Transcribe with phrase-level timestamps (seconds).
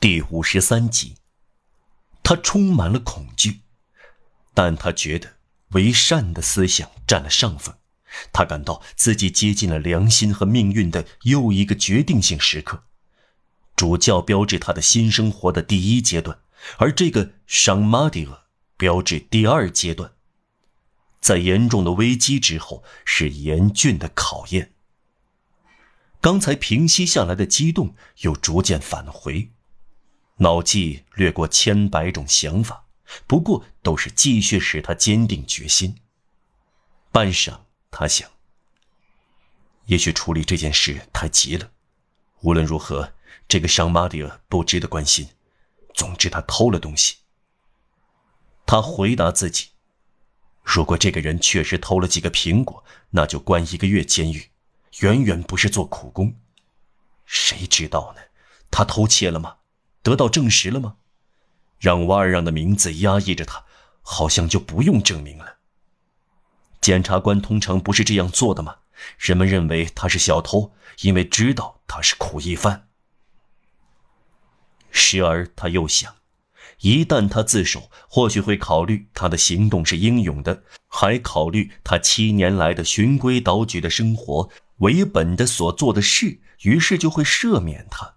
[0.00, 1.16] 第五十三集，
[2.22, 3.60] 他充满了恐惧，
[4.54, 5.34] 但他觉得
[5.72, 7.76] 为善的思想占了上风。
[8.32, 12.84] 他感到自己接近了良心和命运的又一个决定性时刻。
[13.76, 16.38] 主教标志他的新生活的第一阶段，
[16.78, 18.44] 而这个赏马蒂厄
[18.78, 20.12] 标志第二阶段。
[21.20, 24.72] 在严重的危机之后，是严峻的考验。
[26.22, 29.50] 刚才平息下来的激动又逐渐返回。
[30.40, 32.86] 脑际掠过千百种想法，
[33.26, 35.96] 不过都是继续使他坚定决心。
[37.12, 37.58] 半晌，
[37.90, 38.30] 他想：
[39.84, 41.70] 也许处理这件事太急了。
[42.40, 43.12] 无论如何，
[43.46, 45.28] 这个伤马蒂尔不值得关心。
[45.92, 47.16] 总之，他偷了东西。
[48.64, 49.68] 他回答自己：
[50.62, 54.50] 如果这个人确实偷了几个苹果，那就关一个月监狱，
[55.00, 56.34] 远远不是做苦工。
[57.26, 58.22] 谁知道呢？
[58.70, 59.56] 他偷窃了吗？
[60.02, 60.96] 得到证实了吗？
[61.78, 63.64] 让瓦尔让的名字压抑着他，
[64.02, 65.56] 好像就不用证明了。
[66.80, 68.76] 检察官通常不是这样做的吗？
[69.18, 72.88] 人们认为他是小偷，因为知道他是苦役犯。
[74.90, 76.16] 时而他又想，
[76.80, 88.16] 一旦他自首，或许会考虑他的行动是英勇的，还考虑他七年来的循规蹈矩的生活为本的所做的事，于是就会赦免他。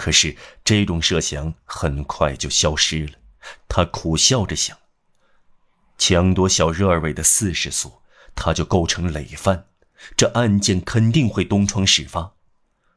[0.00, 0.34] 可是
[0.64, 3.18] 这种设想很快就消失了。
[3.68, 4.78] 他苦笑着想：
[5.98, 8.00] 抢夺小热尔韦的四十素，
[8.34, 9.66] 他就构成累犯，
[10.16, 12.32] 这案件肯定会东窗事发。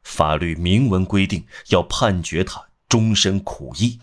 [0.02, 4.00] 法律明文规定要判决他终身苦役。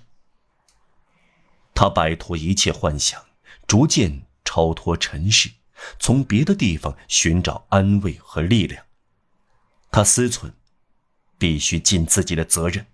[1.73, 3.19] 他摆脱一切幻想，
[3.65, 5.49] 逐渐超脱尘世，
[5.97, 8.85] 从别的地方寻找安慰和力量。
[9.89, 10.51] 他思忖。
[11.41, 12.85] 必须尽自己的责任，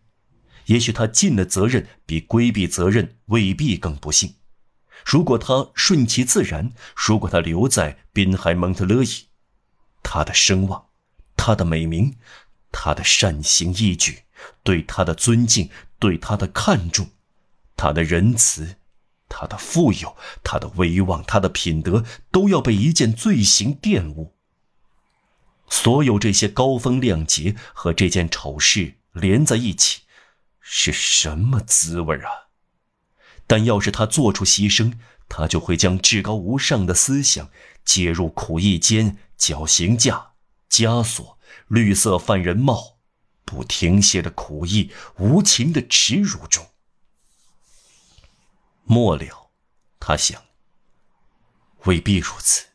[0.68, 4.36] 也许他尽了责任，比规避责任未必更不幸。
[5.06, 9.28] 如果他顺其自然，如果他留在滨海蒙特勒伊，
[10.02, 10.86] 他的声望，
[11.36, 12.16] 他的美名，
[12.72, 14.20] 他的善行义举，
[14.64, 17.10] 对他的尊敬，对他的看重，
[17.76, 18.78] 他的仁慈，
[19.28, 24.37] 他的富有，他的威望，他的品德，都要被一件罪行玷污。
[25.70, 30.02] 所有这些高风亮节和这件丑事连在一起，
[30.60, 32.48] 是什么滋味啊？
[33.46, 34.94] 但要是他做出牺牲，
[35.30, 37.50] 他就会将至高无上的思想
[37.86, 40.32] 接入苦役间绞刑架、
[40.70, 42.98] 枷锁、绿色犯人帽、
[43.46, 46.66] 不停歇的苦役、无情的耻辱中。
[48.84, 49.50] 末了，
[50.00, 50.42] 他想，
[51.84, 52.68] 未必如此，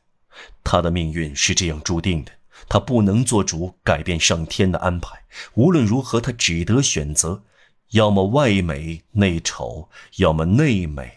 [0.63, 2.33] 他的命运是这样注定的。
[2.73, 7.43] 他不能做主改变上天的安排，无论如何，他只得选择：
[7.91, 11.13] 要么外美内丑，要么内美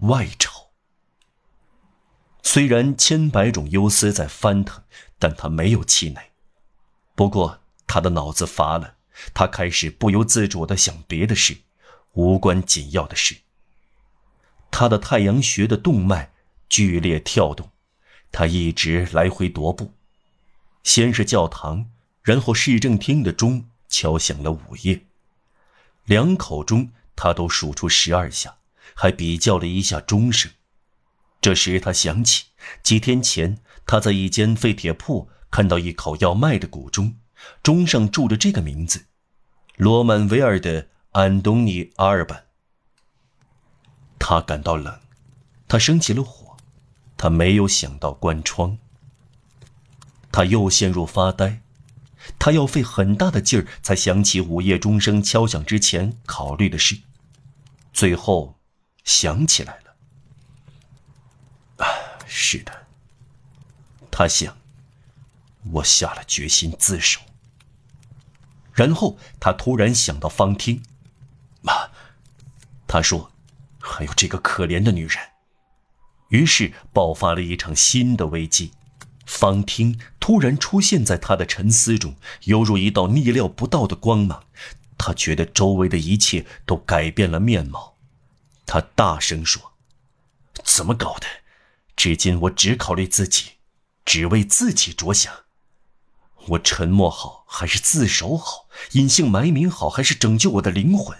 [0.00, 0.72] 外丑。
[2.42, 4.84] 虽然千百种忧思在翻腾，
[5.18, 6.32] 但他没有气馁。
[7.14, 8.96] 不过他的脑子乏了，
[9.32, 11.56] 他开始不由自主地想别的事，
[12.12, 13.34] 无关紧要的事。
[14.70, 16.34] 他的太阳穴的动脉
[16.68, 17.70] 剧烈跳动，
[18.30, 19.94] 他一直来回踱步。
[20.82, 21.90] 先是教堂，
[22.22, 25.02] 然后市政厅的钟敲响了午夜，
[26.04, 28.56] 两口钟他都数出十二下，
[28.94, 30.50] 还比较了一下钟声。
[31.40, 32.46] 这时他想起，
[32.82, 37.16] 几天前他在一间废铁铺看到一口要卖的古钟，
[37.62, 39.06] 钟上铸着这个名字：
[39.76, 42.44] 罗曼维尔的安东尼阿尔本。
[44.18, 45.00] 他感到冷，
[45.66, 46.56] 他生起了火，
[47.16, 48.78] 他没有想到关窗。
[50.32, 51.60] 他又陷入发呆，
[52.38, 57.00] 他要费很大的劲儿才想起午夜钟声敲响之前考虑的事，
[57.92, 58.58] 最后
[59.04, 61.84] 想起来了。
[61.84, 61.86] 啊，
[62.26, 62.86] 是的，
[64.10, 64.56] 他想，
[65.72, 67.20] 我下了决心自首。
[68.72, 70.82] 然后他突然想到方汀，
[71.60, 71.90] 妈，
[72.86, 73.32] 他说，
[73.80, 75.18] 还有这个可怜的女人，
[76.28, 78.72] 于是爆发了一场新的危机。
[79.30, 82.16] 方听突然出现在他的沉思中，
[82.46, 84.42] 犹如一道逆料不到的光芒。
[84.98, 87.94] 他觉得周围的一切都改变了面貌。
[88.66, 89.72] 他大声说
[90.64, 91.26] ：“怎么搞的？
[91.94, 93.52] 至今我只考虑自己，
[94.04, 95.32] 只为自己着想。
[96.48, 98.66] 我沉默好，还是自首好？
[98.92, 101.16] 隐姓埋名好，还是拯救我的灵魂？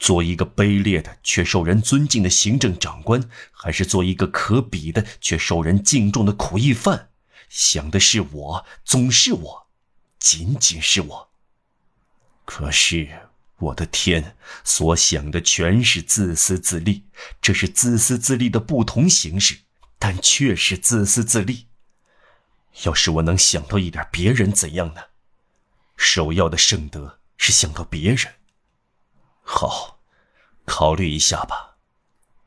[0.00, 7.10] 做一个卑劣的却受人尊敬的行政长官，还是做一个可比的却受人敬重的苦役犯？
[7.50, 9.66] 想的是我，总是我，
[10.18, 11.30] 仅仅是我。
[12.46, 13.08] 可是
[13.58, 17.04] 我的天，所想的全是自私自利，
[17.42, 19.58] 这是自私自利的不同形式，
[19.98, 21.66] 但却是自私自利。
[22.84, 25.02] 要是我能想到一点别人怎样呢？
[25.96, 28.39] 首要的圣德是想到别人。
[29.52, 29.98] 好，
[30.64, 31.76] 考虑一下吧，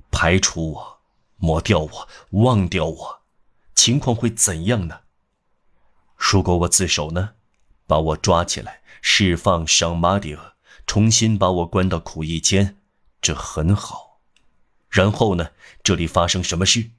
[0.09, 1.01] 排除我，
[1.35, 3.21] 抹掉我，忘掉我，
[3.75, 5.01] 情况会怎样呢？
[6.15, 7.31] 如果我自首呢？
[7.85, 10.53] 把我抓起来，释放上马迪尔。
[10.87, 12.79] 重新把我关到苦役间，
[13.21, 14.21] 这很好。
[14.89, 15.51] 然后呢？
[15.83, 16.91] 这里发生什么事？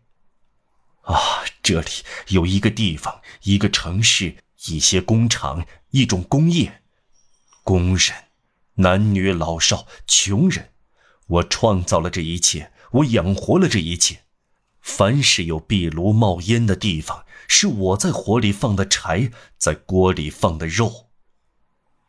[1.01, 1.17] 啊，
[1.63, 1.89] 这里
[2.29, 4.37] 有一个地方，一个城市，
[4.67, 6.83] 一些工厂，一种工业，
[7.63, 8.24] 工人，
[8.77, 10.73] 男女老少，穷人。
[11.27, 14.25] 我创造了这一切，我养活了这一切。
[14.81, 21.09] 凡是有壁炉冒烟的地方，是我在火里放的柴，在锅里放的肉。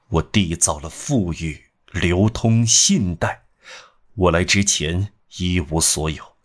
[0.10, 1.66] 我缔造了富裕。
[1.92, 3.46] 流通信贷，
[4.16, 6.36] 我来之前一无所有，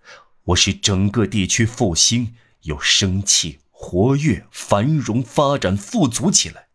[0.44, 6.69] 我使整个地区复兴，有生气、活跃、繁荣、发展、富足起来。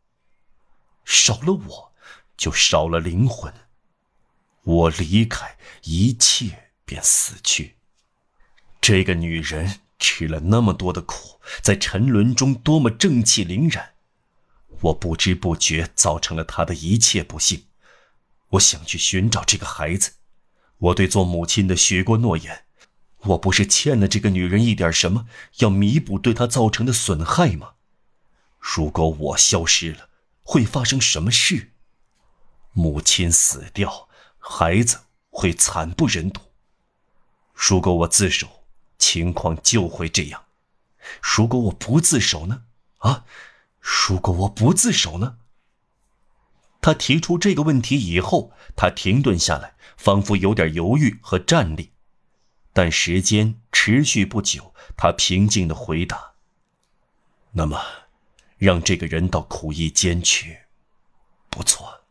[1.06, 1.94] 少了我，
[2.38, 3.54] 就少了灵魂。
[4.64, 7.76] 我离开，一切便死去。
[8.82, 13.94] 这个女人吃了那么多的苦，在沉沦中多么正气凛然，
[14.82, 17.66] 我不知不觉造成了她的一切不幸。
[18.50, 20.14] 我想去寻找这个孩子，
[20.78, 22.66] 我对做母亲的许过诺言，
[23.20, 25.28] 我不是欠了这个女人一点什么，
[25.58, 27.74] 要弥补对她造成的损害吗？
[28.60, 30.10] 如果我消失了，
[30.44, 31.74] 会发生什么事？
[32.78, 35.00] 母亲死掉，孩子
[35.30, 36.42] 会惨不忍睹。
[37.54, 38.66] 如果我自首，
[38.98, 40.42] 情况就会这样；
[41.22, 42.64] 如果我不自首呢？
[42.98, 43.24] 啊，
[43.80, 45.38] 如果我不自首呢？
[46.82, 51.94] 他提出这个问题以后，他停顿下来，仿佛有点犹豫和站立，
[52.74, 54.74] 但时间持续不久。
[54.98, 56.34] 他平静的回答
[57.54, 57.82] ：“那么，
[58.58, 60.60] 让这个人到苦役监去，
[61.50, 62.05] 不错。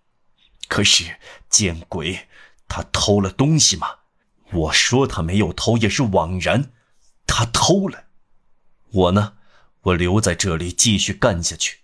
[0.69, 1.17] 可是，
[1.49, 2.29] 见鬼，
[2.69, 3.89] 他偷了东西吗？
[4.53, 6.73] 我说他没有偷也是枉然，
[7.27, 8.05] 他偷了。
[8.91, 9.35] 我呢，
[9.83, 11.81] 我留在这里继续干下去，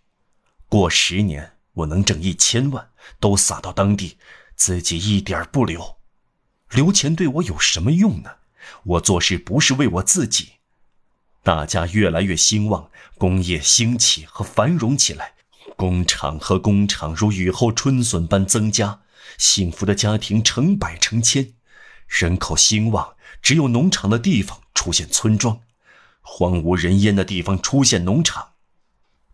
[0.69, 2.91] 过十年。”我能挣一千万，
[3.21, 4.19] 都撒到当地，
[4.57, 5.99] 自己一点不留。
[6.71, 8.39] 留钱对我有什么用呢？
[8.83, 10.55] 我做事不是为我自己。
[11.45, 15.35] 大家越来越兴旺，工业兴起和繁荣起来，
[15.81, 19.01] 工厂和工厂如雨后春笋般增加，
[19.39, 21.55] 幸福的家庭成百成千，
[22.07, 23.15] 人口兴旺。
[23.41, 25.63] 只有农场的地方出现村庄，
[26.21, 28.51] 荒无人烟的地方出现农场，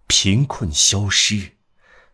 [0.06, 1.54] 贫困消失。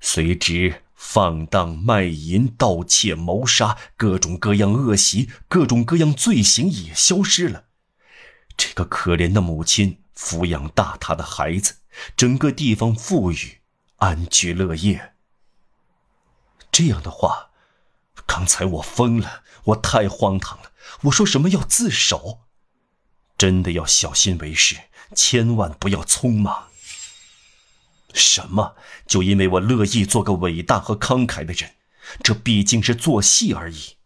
[0.00, 7.64] 随之，放荡、卖淫、盗窃、谋杀，各种各样恶习、各种各样罪行也消失了。
[8.56, 11.74] 这个可怜的母亲抚养大她的孩子，
[12.16, 13.58] 整个地方富裕，
[14.02, 15.14] 安居乐业。
[16.72, 17.50] 这样的话，
[18.26, 20.72] 刚才我疯了，我太荒唐了。
[21.02, 22.40] 我说什么要自首？
[23.38, 24.76] 真的要小心为是，
[25.14, 26.70] 千万不要匆忙。
[28.12, 28.74] 什么？
[29.06, 31.76] 就因为我乐意做个伟大和慷慨的人，
[32.24, 33.96] 这毕竟是做戏而已。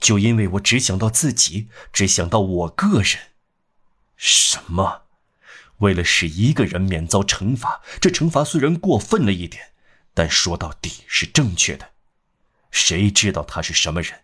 [0.00, 3.18] 就因为我只想到自己，只想到我个人。
[4.16, 5.05] 什么？
[5.78, 9.72] 为了使一个人免遭惩罚，这惩罚虽然过分了一点，
[10.14, 11.90] 但说到底是正确的。
[12.70, 14.20] 谁知道他是什么人？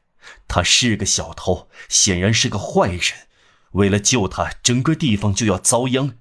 [0.46, 3.28] 他是个小偷，显然是个坏人。
[3.72, 6.18] 为了救他，整个地方就要遭殃。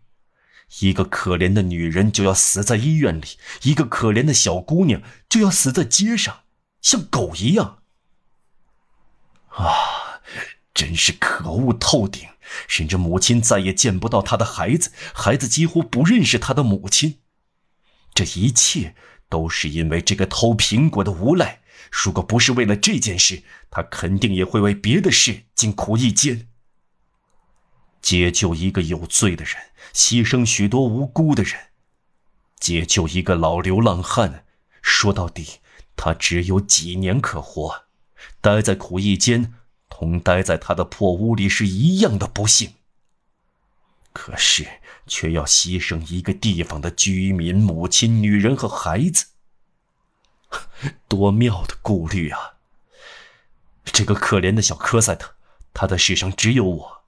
[0.79, 6.43] 一个可怜的女人就要死在医院里，一个可怜的小姑娘就要死在街上，
[6.81, 7.79] 像狗一样。
[9.49, 10.21] 啊，
[10.73, 12.29] 真是可恶透顶！
[12.67, 17.19] 甚至母亲再也见不到他的孩子，孩子几乎不认识他的母亲。
[18.13, 18.95] 这一切
[19.29, 21.61] 都是因为这个偷苹果的无赖。
[21.91, 26.47] 如果不是为了这件事，他肯定也会为别的事进苦役间。
[28.01, 29.55] 解救一个有罪的人，
[29.93, 31.53] 牺牲许多无辜的人；
[32.59, 34.45] 解救一个老流浪汉，
[34.81, 35.59] 说到底，
[35.95, 37.85] 他只有几年可活。
[38.39, 39.53] 待在苦役间，
[39.91, 42.73] 同待在他的破屋里是一样的不幸。
[44.13, 44.67] 可是，
[45.05, 49.27] 却要牺牲一个地方的居民、母亲、女人和孩子，
[51.07, 52.53] 多妙的顾虑啊！
[53.85, 55.35] 这个可怜的小科赛特，
[55.73, 57.01] 他的世上只有我。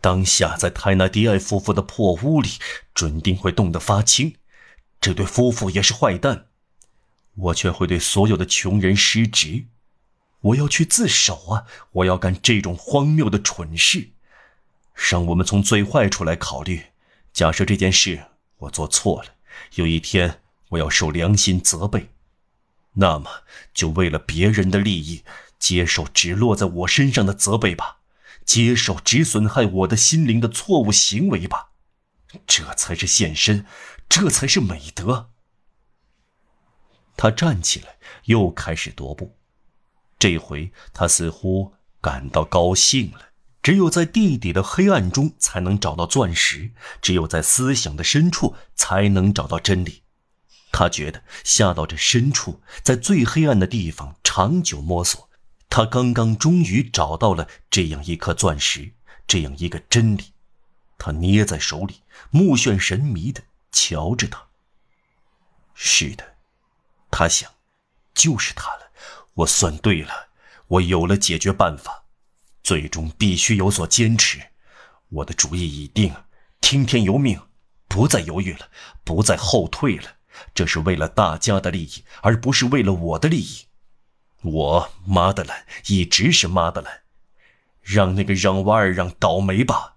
[0.00, 2.50] 当下在泰纳迪埃夫妇的破屋里，
[2.94, 4.36] 准定会冻得发青。
[5.00, 6.46] 这对夫妇也是坏蛋，
[7.34, 9.66] 我却会对所有的穷人失职。
[10.42, 11.66] 我要去自首啊！
[11.92, 14.10] 我要干这种荒谬的蠢事。
[14.94, 16.86] 让我们从最坏处来考虑，
[17.32, 18.26] 假设这件事
[18.58, 19.34] 我做错了，
[19.74, 22.10] 有一天我要受良心责备，
[22.94, 25.24] 那么就为了别人的利益，
[25.58, 28.00] 接受只落在我身上的责备吧，
[28.44, 31.70] 接受只损害我的心灵的错误行为吧，
[32.46, 33.64] 这才是献身，
[34.08, 35.30] 这才是美德。
[37.16, 39.36] 他站起来，又开始踱步，
[40.22, 43.30] 这回他似乎感到高兴了。
[43.60, 50.04] 只有在地底的黑暗中才能找到钻石，只有在思想的深处才能找到真理。
[50.70, 55.28] 他觉得下到这深处，在最黑暗的地方长久摸索，
[55.68, 58.92] 他刚刚终于找到了这样一颗钻石，
[59.26, 60.34] 这样一个真理。
[60.98, 64.46] 他捏在手里，目眩神迷地瞧着它。
[65.74, 66.36] 是的，
[67.10, 67.50] 他想，
[68.14, 68.81] 就是它了。
[69.34, 70.28] 我算对了，
[70.66, 72.04] 我有了解决办法。
[72.62, 74.40] 最终必须有所坚持，
[75.08, 76.14] 我的主意已定，
[76.60, 77.40] 听天由命，
[77.88, 78.68] 不再犹豫了，
[79.02, 80.04] 不再后退了。
[80.54, 83.66] 这是为了大家的利益，而不是为了我的利益。
[84.42, 87.00] 我马德兰一直是马德兰，
[87.80, 89.96] 让那个让瓦尔让倒霉吧。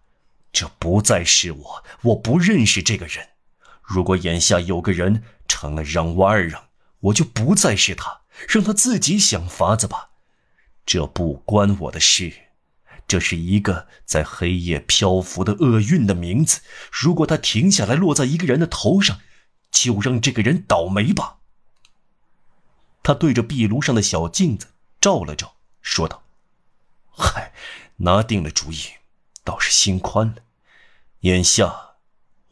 [0.52, 3.30] 这不再是我，我不认识这个人。
[3.82, 10.10] 如果眼下有个人成了让瓦尔让，我就不再是他，让他自己想法子吧。
[10.86, 12.34] 这不关我的事。
[13.08, 16.62] 这是一个在黑夜漂浮的厄运的名字。
[16.92, 19.20] 如果它停下来落在一个人的头上，
[19.70, 21.38] 就让这个人倒霉吧。
[23.04, 26.24] 他对着壁炉上的小镜子照了照，说道
[27.16, 27.54] ：“嗨，
[27.98, 28.80] 拿定了主意，
[29.44, 30.38] 倒是心宽了。
[31.20, 31.92] 眼下，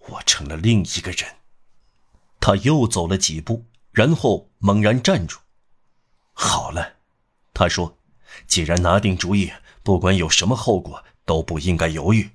[0.10, 1.38] 我成了另一个人。”
[2.40, 5.40] 他又走了几步，然后猛然站住。
[6.34, 6.96] “好了，”
[7.54, 7.98] 他说
[8.46, 9.52] ，“既然拿定主意。”
[9.84, 12.30] 不管有什么后果，都不应该犹豫。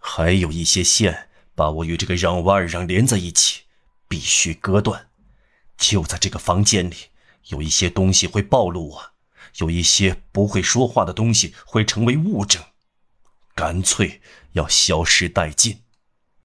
[0.00, 3.62] 还有一些线把我与这个让瓦尔让连在一起，
[4.08, 5.06] 必须割断。
[5.78, 6.96] 就在这个房间里，
[7.50, 9.12] 有一些东西会暴露我，
[9.58, 12.60] 有一些不会说话的东西会成为物证，
[13.54, 14.20] 干脆
[14.54, 15.82] 要消失殆尽。